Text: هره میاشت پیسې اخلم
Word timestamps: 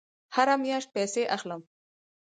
هره 0.35 0.55
میاشت 0.63 0.89
پیسې 0.95 1.23
اخلم 1.35 1.61